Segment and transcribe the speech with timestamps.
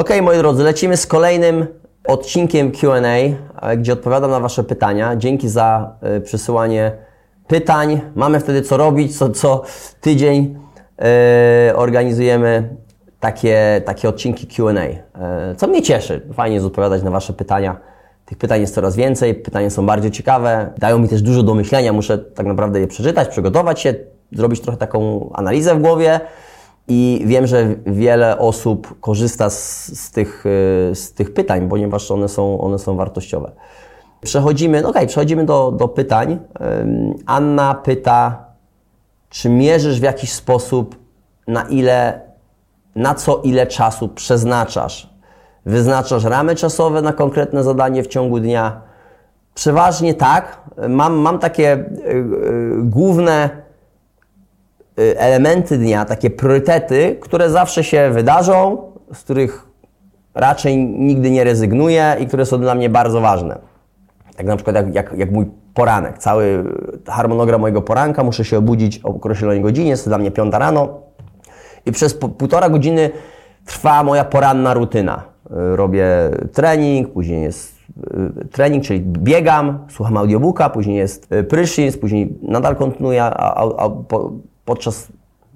[0.00, 1.66] Ok, moi drodzy, lecimy z kolejnym
[2.06, 3.00] odcinkiem QA,
[3.76, 5.16] gdzie odpowiadam na Wasze pytania.
[5.16, 6.92] Dzięki za y, przysyłanie
[7.46, 8.00] pytań.
[8.14, 9.62] Mamy wtedy co robić, co, co
[10.00, 10.56] tydzień
[11.68, 12.76] y, organizujemy
[13.20, 14.72] takie, takie odcinki QA,
[15.56, 16.26] co mnie cieszy.
[16.34, 17.76] Fajnie jest odpowiadać na Wasze pytania.
[18.24, 21.92] Tych pytań jest coraz więcej, pytania są bardzo ciekawe, dają mi też dużo do myślenia.
[21.92, 23.94] Muszę tak naprawdę je przeczytać, przygotować się,
[24.32, 26.20] zrobić trochę taką analizę w głowie
[26.88, 32.28] i wiem, że wiele osób korzysta z, z, tych, y, z tych pytań, ponieważ one
[32.28, 33.52] są, one są wartościowe.
[34.20, 36.38] Przechodzimy, no okej, okay, przechodzimy do, do pytań.
[37.26, 38.44] Anna pyta,
[39.28, 40.96] czy mierzysz w jakiś sposób,
[41.46, 42.20] na ile,
[42.94, 45.10] na co ile czasu przeznaczasz?
[45.66, 48.80] Wyznaczasz ramy czasowe na konkretne zadanie w ciągu dnia?
[49.54, 50.60] Przeważnie tak.
[50.88, 53.50] Mam, mam takie y, y, główne
[55.16, 58.78] elementy dnia, takie priorytety, które zawsze się wydarzą,
[59.12, 59.66] z których
[60.34, 63.58] raczej nigdy nie rezygnuję i które są dla mnie bardzo ważne.
[64.38, 66.64] Jak na przykład jak, jak, jak mój poranek, cały
[67.06, 70.88] harmonogram mojego poranka, muszę się obudzić o określonej godzinie, jest to dla mnie piąta rano
[71.86, 73.10] i przez półtora godziny
[73.64, 75.22] trwa moja poranna rutyna.
[75.72, 76.06] Y, robię
[76.52, 77.78] trening, później jest
[78.42, 83.90] y, trening, czyli biegam, słucham audiobooka, później jest prysznic, później nadal kontynuuję a, a, a,
[83.90, 84.32] po,
[84.70, 85.08] podczas,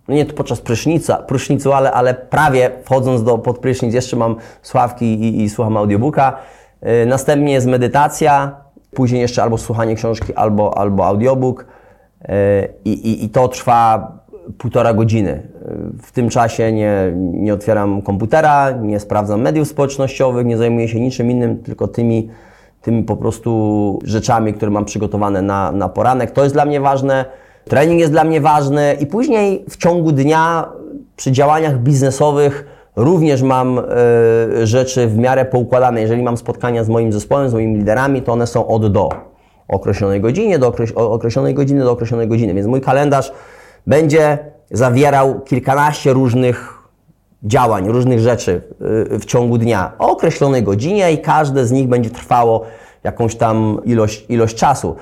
[0.09, 5.05] no nie podczas prysznica, prysznicu, ale, ale prawie wchodząc do, pod prysznic jeszcze mam słuchawki
[5.05, 6.37] i, i słucham audiobooka.
[6.83, 8.57] Yy, następnie jest medytacja,
[8.95, 11.67] później jeszcze albo słuchanie książki, albo, albo audiobook
[12.21, 12.29] yy,
[12.85, 14.13] i, i to trwa
[14.59, 15.31] półtora godziny.
[15.31, 21.01] Yy, w tym czasie nie, nie otwieram komputera, nie sprawdzam mediów społecznościowych, nie zajmuję się
[21.01, 22.31] niczym innym, tylko tymi,
[22.83, 26.31] tymi po prostu rzeczami, które mam przygotowane na, na poranek.
[26.31, 27.44] To jest dla mnie ważne.
[27.69, 30.69] Trening jest dla mnie ważny i później w ciągu dnia
[31.17, 32.65] przy działaniach biznesowych
[32.97, 36.01] również mam y, rzeczy w miarę poukładane.
[36.01, 39.09] Jeżeli mam spotkania z moim zespołem, z moimi liderami, to one są od do.
[39.69, 42.55] Określonej godzinie, do określonej godziny, do określonej godziny.
[42.55, 43.33] Więc mój kalendarz
[43.87, 44.39] będzie
[44.71, 46.75] zawierał kilkanaście różnych
[47.43, 48.63] działań, różnych rzeczy
[49.15, 52.65] y, w ciągu dnia o określonej godzinie i każde z nich będzie trwało
[53.05, 54.97] jakąś tam ilość, ilość czasu.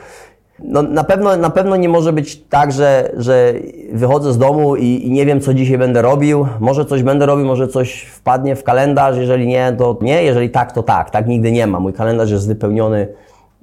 [0.58, 3.54] No, na, pewno, na pewno nie może być tak, że, że
[3.92, 6.46] wychodzę z domu i, i, nie wiem, co dzisiaj będę robił.
[6.60, 9.16] Może coś będę robił, może coś wpadnie w kalendarz.
[9.16, 10.24] Jeżeli nie, to nie.
[10.24, 11.10] Jeżeli tak, to tak.
[11.10, 11.80] Tak nigdy nie ma.
[11.80, 13.08] Mój kalendarz jest wypełniony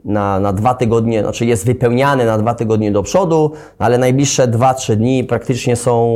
[0.05, 4.73] na, na dwa tygodnie, znaczy jest wypełniany na dwa tygodnie do przodu, ale najbliższe dwa,
[4.73, 6.13] trzy dni praktycznie są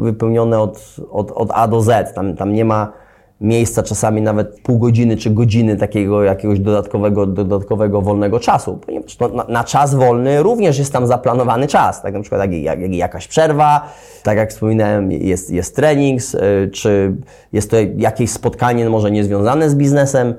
[0.00, 2.14] wypełnione od, od, od A do Z.
[2.14, 2.92] Tam, tam nie ma
[3.40, 9.44] miejsca czasami nawet pół godziny czy godziny takiego jakiegoś dodatkowego, dodatkowego wolnego czasu, ponieważ na,
[9.48, 13.28] na, czas wolny również jest tam zaplanowany czas, tak na przykład jak, jak, jak jakaś
[13.28, 13.88] przerwa,
[14.22, 17.16] tak jak wspominałem, jest, jest trening, y, czy
[17.52, 20.34] jest to jakieś spotkanie może niezwiązane z biznesem,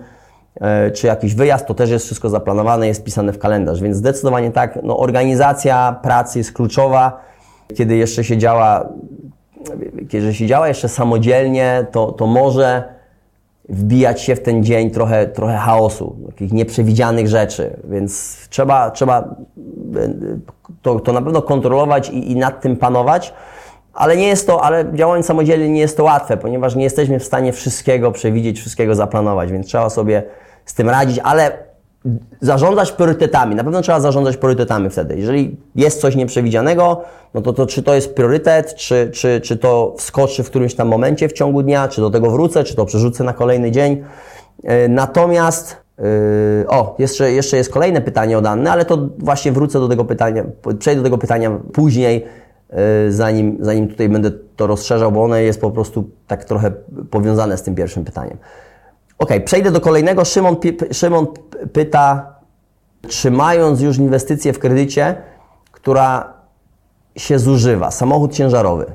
[0.88, 4.52] y, czy jakiś wyjazd, to też jest wszystko zaplanowane, jest pisane w kalendarz, więc zdecydowanie
[4.52, 7.22] tak, no, organizacja pracy jest kluczowa,
[7.76, 8.90] kiedy jeszcze się działa
[10.10, 12.84] kiedy się działa jeszcze samodzielnie, to, to może
[13.70, 19.36] wbijać się w ten dzień trochę, trochę chaosu, takich nieprzewidzianych rzeczy, więc trzeba, trzeba
[20.82, 23.34] to, to na pewno kontrolować i, i nad tym panować,
[23.94, 27.24] ale nie jest to, ale działając samodzielnie nie jest to łatwe, ponieważ nie jesteśmy w
[27.24, 30.24] stanie wszystkiego przewidzieć, wszystkiego zaplanować, więc trzeba sobie
[30.66, 31.67] z tym radzić, ale
[32.42, 33.56] zarządzać priorytetami.
[33.56, 35.18] Na pewno trzeba zarządzać priorytetami wtedy.
[35.18, 37.02] Jeżeli jest coś nieprzewidzianego,
[37.34, 40.88] no to, to czy to jest priorytet, czy, czy, czy to wskoczy w którymś tam
[40.88, 44.04] momencie w ciągu dnia, czy do tego wrócę, czy to przerzucę na kolejny dzień.
[44.64, 46.06] E, natomiast, yy,
[46.68, 50.44] o, jeszcze, jeszcze jest kolejne pytanie od Anny, ale to właśnie wrócę do tego pytania,
[50.80, 52.26] przejdę do tego pytania później,
[52.70, 52.78] yy,
[53.12, 56.72] zanim, zanim tutaj będę to rozszerzał, bo ono jest po prostu tak trochę
[57.10, 58.38] powiązane z tym pierwszym pytaniem.
[59.20, 60.26] Ok, przejdę do kolejnego.
[60.26, 60.56] Szymon,
[60.92, 61.28] Szymon
[61.74, 62.36] pyta,
[63.08, 65.16] czy mając już inwestycję w kredycie,
[65.72, 66.34] która
[67.16, 68.86] się zużywa, samochód ciężarowy,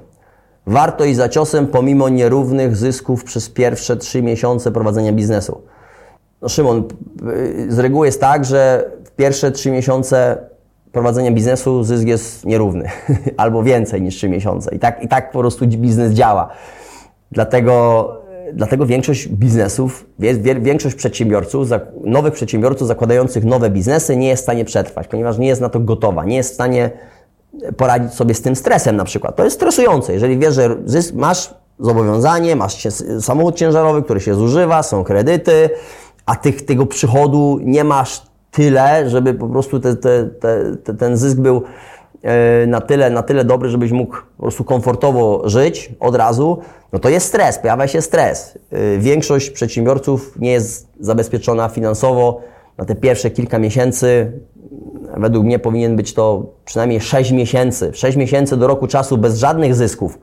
[0.67, 5.63] warto iść za ciosem pomimo nierównych zysków przez pierwsze trzy miesiące prowadzenia biznesu.
[6.43, 6.85] No Szymon,
[7.69, 10.39] z reguły jest tak, że w pierwsze trzy miesiące
[10.93, 12.89] prowadzenia biznesu zysk jest nierówny,
[13.37, 14.75] albo więcej niż trzy miesiące.
[14.75, 16.49] I tak, I tak po prostu biznes działa.
[17.33, 18.22] Dlatego
[18.55, 20.07] dlatego większość biznesów,
[20.61, 21.69] większość przedsiębiorców,
[22.05, 25.81] nowych przedsiębiorców zakładających nowe biznesy nie jest w stanie przetrwać, ponieważ nie jest na to
[25.81, 26.91] gotowa, nie jest w stanie
[27.77, 29.37] poradzić sobie z tym stresem na przykład.
[29.37, 30.13] To jest stresujące.
[30.13, 30.77] Jeżeli wiesz, że
[31.15, 32.89] masz zobowiązanie, masz
[33.21, 35.71] samochód ciężarowy, który się zużywa, są kredyty,
[36.27, 40.31] a tych, tego przychodu nie masz tyle, żeby po prostu te, te,
[40.85, 41.63] te, ten zysk był
[42.67, 46.59] na tyle, na tyle dobry, żebyś mógł po prostu komfortowo żyć od razu,
[46.93, 48.59] no to jest stres, pojawia się stres.
[48.73, 52.41] E, większość przedsiębiorców nie jest zabezpieczona finansowo
[52.79, 54.33] na te pierwsze kilka miesięcy.
[55.17, 57.91] Według mnie powinien być to przynajmniej 6 miesięcy.
[57.95, 60.19] 6 miesięcy do roku czasu bez żadnych zysków.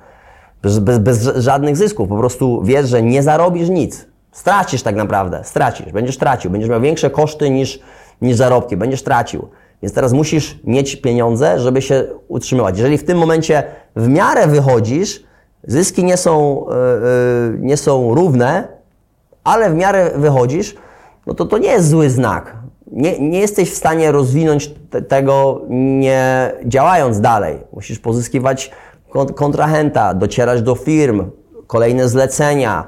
[0.62, 2.10] Bez, bez, bez żadnych zysków.
[2.10, 4.06] Po prostu wiesz, że nie zarobisz nic.
[4.32, 5.42] Stracisz tak naprawdę.
[5.44, 5.92] Stracisz.
[5.92, 6.52] Będziesz tracił.
[6.52, 7.80] Będziesz miał większe koszty niż,
[8.22, 8.78] niż zarobki.
[8.78, 9.48] Będziesz tracił.
[9.82, 12.78] Więc teraz musisz mieć pieniądze, żeby się utrzymywać.
[12.78, 13.64] Jeżeli w tym momencie
[13.96, 15.24] w miarę wychodzisz,
[15.68, 16.66] zyski nie są,
[17.52, 18.68] yy, nie są równe,
[19.44, 20.76] ale w miarę wychodzisz,
[21.28, 22.56] no to to nie jest zły znak.
[22.92, 27.58] Nie, nie jesteś w stanie rozwinąć te, tego nie działając dalej.
[27.74, 28.72] Musisz pozyskiwać
[29.36, 31.32] kontrahenta, docierać do firm,
[31.68, 32.88] kolejne zlecenia,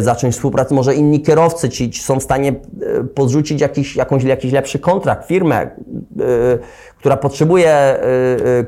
[0.00, 4.52] zacząć współpracę, może inni kierowcy ci, ci są w stanie e, podrzucić jakiś, jakąś, jakiś
[4.52, 5.70] lepszy kontrakt, firmę, e,
[6.98, 7.98] która potrzebuje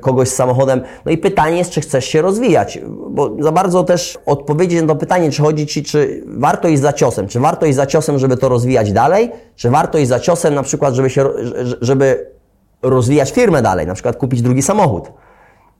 [0.00, 0.82] kogoś z samochodem.
[1.04, 2.78] No i pytanie jest, czy chcesz się rozwijać,
[3.10, 6.93] bo za bardzo też odpowiedzieć na to pytanie, czy chodzi Ci, czy warto iść za
[6.93, 10.55] ciosem, czy warto iść za ciosem, żeby to rozwijać dalej, czy warto iść za ciosem
[10.55, 11.25] na przykład, żeby się,
[11.81, 12.26] żeby
[12.82, 15.12] rozwijać firmę dalej, na przykład kupić drugi samochód.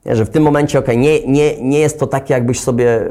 [0.05, 3.09] Nie, że w tym momencie, ok, nie, nie, nie jest to takie, jakbyś sobie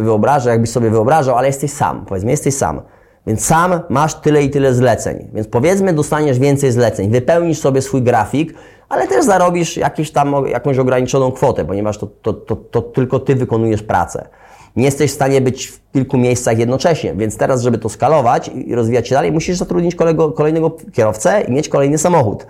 [0.00, 2.80] wyobrażał, jakbyś sobie wyobrażał, ale jesteś sam, powiedzmy, jesteś sam.
[3.26, 5.28] Więc sam masz tyle i tyle zleceń.
[5.34, 8.54] Więc powiedzmy, dostaniesz więcej zleceń, wypełnisz sobie swój grafik,
[8.88, 13.34] ale też zarobisz jakieś tam, jakąś ograniczoną kwotę, ponieważ to, to, to, to tylko Ty
[13.34, 14.28] wykonujesz pracę.
[14.76, 18.74] Nie jesteś w stanie być w kilku miejscach jednocześnie, więc teraz, żeby to skalować i
[18.74, 22.46] rozwijać się dalej, musisz zatrudnić kolego, kolejnego kierowcę i mieć kolejny samochód.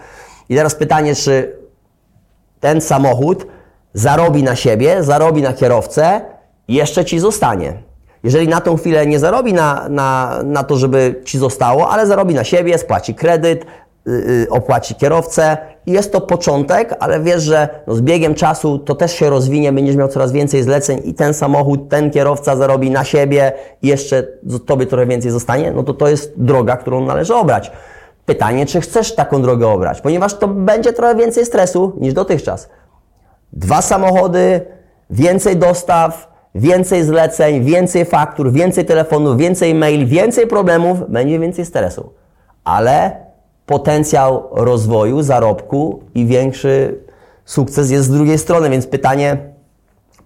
[0.49, 1.64] I teraz pytanie, czy
[2.65, 3.47] ten samochód
[3.95, 6.21] zarobi na siebie, zarobi na kierowcę
[6.69, 7.73] i jeszcze ci zostanie.
[8.23, 12.35] Jeżeli na tą chwilę nie zarobi na, na, na to, żeby ci zostało, ale zarobi
[12.35, 13.67] na siebie, spłaci kredyt,
[14.07, 15.57] yy, opłaci kierowcę
[15.87, 19.73] i jest to początek, ale wiesz, że no z biegiem czasu to też się rozwinie,
[19.73, 23.53] będziesz miał coraz więcej zleceń i ten samochód, ten kierowca zarobi na siebie
[23.83, 24.23] i jeszcze
[24.67, 27.73] tobie trochę więcej zostanie, no to to jest droga, którą należy obrać.
[28.26, 32.69] Pytanie, czy chcesz taką drogę obrać, ponieważ to będzie trochę więcej stresu niż dotychczas.
[33.53, 34.61] Dwa samochody,
[35.11, 42.12] więcej dostaw, więcej zleceń, więcej faktur, więcej telefonów, więcej maili, więcej problemów, będzie więcej stresu.
[42.65, 43.25] Ale
[43.67, 46.99] potencjał rozwoju, zarobku i większy
[47.44, 49.37] sukces jest z drugiej strony, więc pytanie,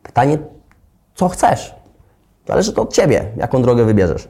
[0.02, 0.38] pytanie,
[1.14, 1.74] co chcesz?
[2.48, 4.28] Zależy to od Ciebie, jaką drogę wybierzesz.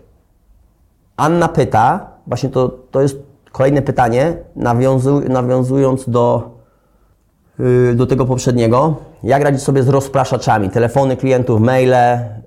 [1.17, 3.17] Anna pyta, właśnie to, to jest
[3.59, 4.37] Kolejne pytanie,
[5.29, 6.51] nawiązując do,
[7.59, 8.97] yy, do tego poprzedniego.
[9.23, 10.71] Jak radzić sobie z rozpraszaczami?
[10.71, 11.91] Telefony klientów, maile,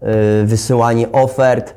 [0.02, 1.76] yy, wysyłanie ofert.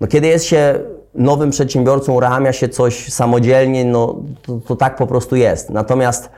[0.00, 0.80] No, kiedy jest się
[1.14, 5.70] nowym przedsiębiorcą, uruchamia się coś samodzielnie, no to, to tak po prostu jest.
[5.70, 6.30] Natomiast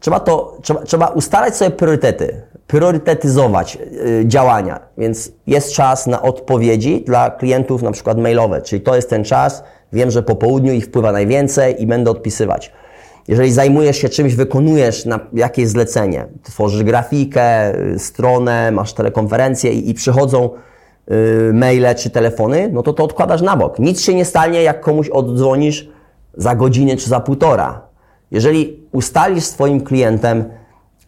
[0.00, 4.80] trzeba, to, trzeba, trzeba ustalać sobie priorytety, priorytetyzować yy, działania.
[4.98, 9.64] Więc jest czas na odpowiedzi dla klientów, na przykład mailowe, czyli to jest ten czas,
[9.92, 12.72] Wiem, że po południu ich wpływa najwięcej i będę odpisywać.
[13.28, 20.50] Jeżeli zajmujesz się czymś, wykonujesz jakieś zlecenie, tworzysz grafikę, stronę, masz telekonferencję i, i przychodzą
[21.10, 23.78] y, maile czy telefony, no to to odkładasz na bok.
[23.78, 25.88] Nic się nie stanie, jak komuś oddzwonisz
[26.34, 27.82] za godzinę czy za półtora.
[28.30, 30.44] Jeżeli ustalisz swoim klientem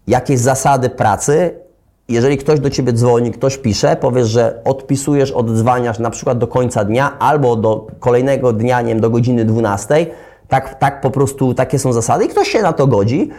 [0.06, 1.61] jakieś zasady pracy,
[2.08, 6.84] jeżeli ktoś do Ciebie dzwoni, ktoś pisze, powiesz, że odpisujesz, oddzwaniasz na przykład do końca
[6.84, 10.06] dnia albo do kolejnego dnia, nie wiem, do godziny 12,
[10.48, 13.30] tak, tak po prostu, takie są zasady i ktoś się na to godzi,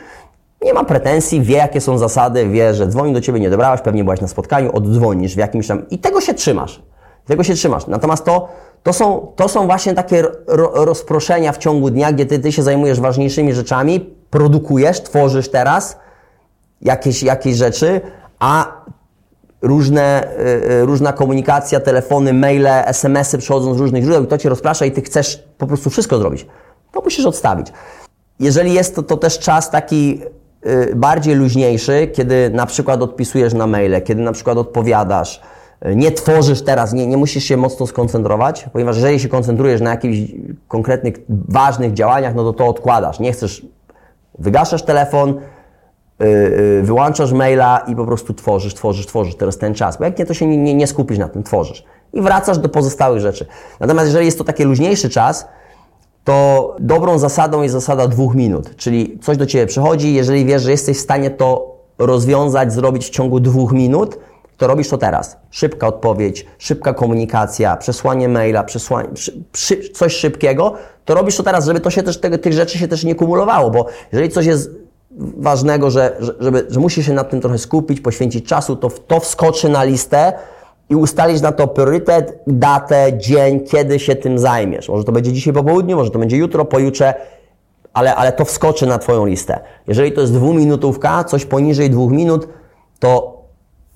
[0.64, 4.04] nie ma pretensji, wie jakie są zasady, wie, że dzwoni do Ciebie, nie dobrałeś, pewnie
[4.04, 6.82] byłaś na spotkaniu, oddzwonisz w jakimś tam i tego się trzymasz.
[7.26, 7.88] Tego się trzymasz.
[7.88, 8.48] Natomiast to,
[8.84, 12.64] to, są, to są właśnie takie ro, rozproszenia w ciągu dnia, gdzie ty, ty się
[12.64, 15.98] zajmujesz ważniejszymi rzeczami, produkujesz, tworzysz teraz
[16.82, 18.02] jakieś, jakieś rzeczy,
[18.44, 18.84] a
[19.62, 20.28] różne,
[20.82, 24.92] y, różna komunikacja, telefony, maile, SMS-y przychodzą z różnych źródeł i to Cię rozprasza i
[24.92, 26.48] Ty chcesz po prostu wszystko zrobić.
[26.92, 27.68] To musisz odstawić.
[28.40, 30.22] Jeżeli jest to, to też czas taki
[30.66, 35.42] y, bardziej luźniejszy, kiedy na przykład odpisujesz na maile, kiedy na przykład odpowiadasz,
[35.86, 39.90] y, nie tworzysz teraz, nie, nie musisz się mocno skoncentrować, ponieważ jeżeli się koncentrujesz na
[39.90, 40.32] jakichś
[40.68, 43.20] konkretnych, ważnych działaniach, no to to odkładasz.
[43.20, 43.66] Nie chcesz,
[44.40, 45.53] wygaszasz telefon, Y, y,
[46.82, 49.98] wyłączasz maila i po prostu tworzysz, tworzysz, tworzysz teraz ten czas.
[49.98, 51.84] Bo jak nie, to się nie, nie, nie skupisz na tym, tworzysz.
[52.14, 53.46] I wracasz do pozostałych rzeczy.
[53.80, 55.48] Natomiast jeżeli jest to taki luźniejszy czas,
[56.24, 58.76] to dobrą zasadą jest zasada dwóch minut.
[58.76, 63.10] Czyli coś do Ciebie przychodzi, jeżeli wiesz, że jesteś w stanie to rozwiązać, zrobić w
[63.10, 64.20] ciągu dwóch minut,
[64.58, 65.38] to robisz to teraz.
[65.52, 69.10] Szybka odpowiedź, szybka komunikacja, przesłanie maila, przesłanie,
[69.52, 70.74] przy, coś szybkiego,
[71.06, 73.72] to robisz to teraz, żeby to się też, te, tych rzeczy się też nie kumulowało,
[73.72, 74.83] bo jeżeli coś jest
[75.18, 79.20] ważnego, że, że, żeby, że musisz się nad tym trochę skupić, poświęcić czasu, to, to
[79.20, 80.34] wskoczy na listę
[80.90, 84.90] i ustalić na to priorytet, datę, dzień, kiedy się tym zajmiesz.
[84.90, 87.14] Może to będzie dzisiaj po południu, może to będzie jutro, pojutrze,
[87.94, 89.60] ale, ale to wskoczy na Twoją listę.
[89.88, 92.48] Jeżeli to jest dwuminutówka, coś poniżej dwóch minut,
[93.00, 93.44] to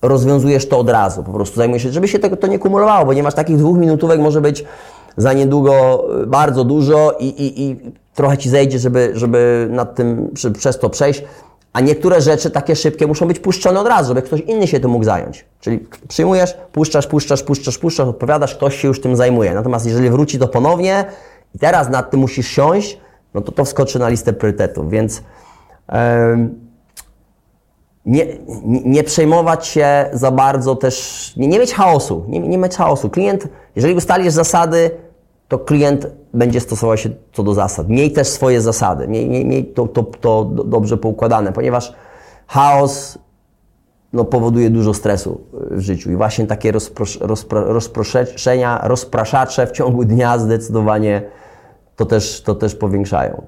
[0.02, 1.24] rozwiązujesz to od razu.
[1.24, 3.78] Po prostu zajmujesz się, żeby się tego to nie kumulowało, bo nie masz takich dwóch
[3.78, 4.66] minutówek, może być
[5.18, 10.32] za niedługo y, bardzo dużo i, i, i trochę Ci zejdzie, żeby, żeby nad tym,
[10.58, 11.24] przez to przejść.
[11.74, 14.92] A niektóre rzeczy takie szybkie muszą być puszczone od razu, żeby ktoś inny się tym
[14.92, 15.46] mógł zająć.
[15.60, 19.54] Czyli przyjmujesz, puszczasz, puszczasz, puszczasz, puszczasz, odpowiadasz, ktoś się już tym zajmuje.
[19.54, 21.06] Natomiast jeżeli wróci to ponownie
[21.56, 23.00] i teraz nad tym musisz siąść,
[23.34, 24.90] no to to wskoczy na listę priorytetów.
[24.90, 25.22] Więc
[28.06, 28.26] nie,
[28.66, 33.10] nie, przejmować się za bardzo też, nie, nie mieć chaosu, nie, nie mieć chaosu.
[33.10, 34.92] Klient, jeżeli ustalisz zasady,
[35.48, 37.90] to klient będzie stosował się co do zasad.
[37.90, 41.94] Miej też swoje zasady, miej, miej, miej to, to, to dobrze poukładane, ponieważ
[42.48, 43.18] chaos
[44.14, 50.06] no, powoduje dużo stresu w życiu i właśnie takie rozpros, rozpro, rozproszenia, rozpraszacze w ciągu
[50.06, 51.22] dnia zdecydowanie
[51.96, 53.46] to też, to też powiększają.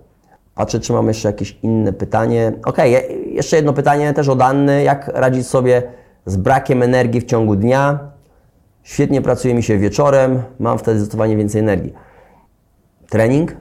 [0.56, 2.54] Patrzę, czy mam jeszcze jakieś inne pytanie.
[2.66, 2.78] Ok,
[3.26, 4.84] jeszcze jedno pytanie też od Anny.
[4.84, 5.84] Jak radzić sobie
[6.26, 8.00] z brakiem energii w ciągu dnia?
[8.90, 11.94] Świetnie pracuje mi się wieczorem, mam wtedy zdecydowanie więcej energii.
[13.10, 13.56] Trening,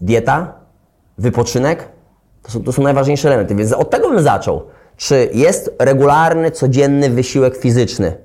[0.00, 0.54] dieta,
[1.18, 1.88] wypoczynek
[2.42, 4.62] to są, to są najważniejsze elementy, więc od tego bym zaczął.
[4.96, 8.16] Czy jest regularny, codzienny wysiłek fizyczny?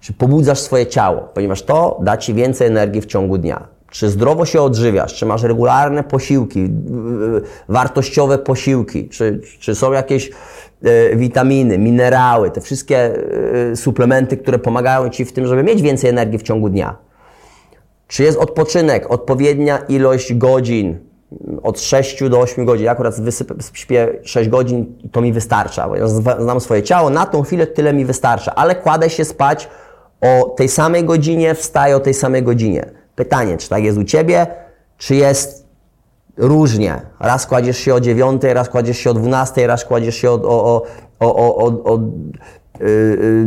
[0.00, 1.20] Czy pobudzasz swoje ciało?
[1.20, 3.68] Ponieważ to da Ci więcej energii w ciągu dnia.
[3.90, 5.14] Czy zdrowo się odżywiasz?
[5.14, 6.68] Czy masz regularne posiłki,
[7.68, 9.08] wartościowe posiłki?
[9.08, 10.30] Czy, czy są jakieś
[11.16, 13.14] witaminy, minerały, te wszystkie
[13.72, 16.96] e, suplementy, które pomagają Ci w tym, żeby mieć więcej energii w ciągu dnia.
[18.06, 20.98] Czy jest odpoczynek, odpowiednia ilość godzin,
[21.62, 22.84] od 6 do 8 godzin.
[22.84, 26.08] Ja akurat wysypię, śpię 6 godzin, to mi wystarcza, bo ja
[26.38, 29.68] znam swoje ciało, na tą chwilę tyle mi wystarcza, ale kładę się spać
[30.20, 32.90] o tej samej godzinie, wstaję o tej samej godzinie.
[33.14, 34.46] Pytanie, czy tak jest u Ciebie,
[34.98, 35.59] czy jest
[36.36, 37.00] różnie.
[37.20, 40.82] Raz kładziesz się o 9, raz kładziesz się o 12, raz kładziesz się o, o,
[41.20, 41.98] o, o, o, o
[42.80, 43.46] yy,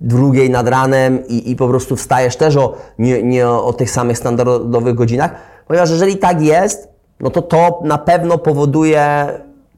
[0.00, 4.18] drugiej nad ranem i, i po prostu wstajesz też o, nie, nie o tych samych
[4.18, 5.34] standardowych godzinach.
[5.66, 6.88] Ponieważ jeżeli tak jest,
[7.20, 9.26] no to to na pewno powoduje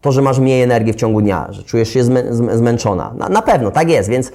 [0.01, 3.15] to, że masz mniej energii w ciągu dnia, że czujesz się zmę, zmęczona.
[3.17, 4.33] Na, na pewno, tak jest, więc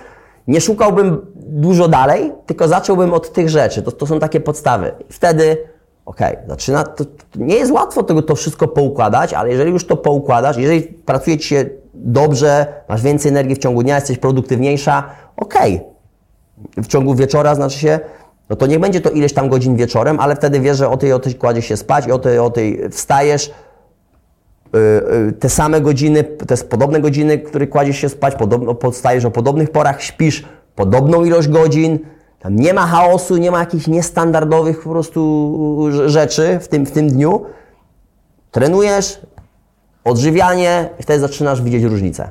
[0.48, 3.82] nie szukałbym dużo dalej, tylko zacząłbym od tych rzeczy.
[3.82, 4.92] To, to są takie podstawy.
[5.10, 5.58] Wtedy
[6.10, 9.98] ok, zaczyna, to, to, nie jest łatwo tego to wszystko poukładać, ale jeżeli już to
[9.98, 15.04] poukładasz, jeżeli pracuje Ci się dobrze, masz więcej energii w ciągu dnia, jesteś produktywniejsza,
[15.38, 15.54] ok.
[16.78, 18.00] W ciągu wieczora znaczy się,
[18.50, 21.14] no to niech będzie to ileś tam godzin wieczorem, ale wtedy wiesz, że o tej,
[21.14, 23.52] o tej kładzie się spać i o tej, o tej wstajesz,
[24.74, 24.80] yy,
[25.26, 28.72] yy, te same godziny, te podobne godziny, które kładziesz się spać, podobno,
[29.26, 32.00] o podobnych porach, śpisz podobną ilość godzin,
[32.40, 37.10] tam nie ma chaosu, nie ma jakichś niestandardowych po prostu rzeczy w tym, w tym
[37.10, 37.46] dniu.
[38.52, 39.22] Trenujesz,
[40.04, 42.30] odżywianie wtedy zaczynasz widzieć różnicę.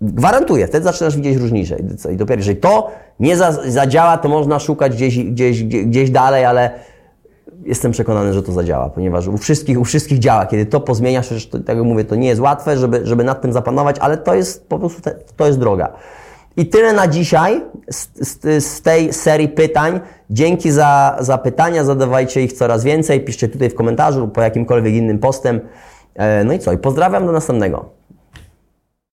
[0.00, 1.76] Gwarantuję, wtedy zaczynasz widzieć różnicę.
[2.12, 6.70] I dopiero jeżeli to nie za, zadziała, to można szukać gdzieś, gdzieś, gdzieś dalej, ale
[7.64, 10.46] jestem przekonany, że to zadziała, ponieważ u wszystkich, u wszystkich działa.
[10.46, 13.52] Kiedy to pozmieniasz, to, tak jak mówię, to nie jest łatwe, żeby, żeby nad tym
[13.52, 15.92] zapanować, ale to jest po prostu, te, to jest droga.
[16.56, 20.00] I tyle na dzisiaj z, z, z, tej serii pytań.
[20.30, 24.94] Dzięki za, za pytania, zadawajcie ich coraz więcej, piszcie tutaj w komentarzu lub po jakimkolwiek
[24.94, 25.60] innym postem.
[26.14, 26.72] E, no i co?
[26.72, 27.95] I pozdrawiam do następnego.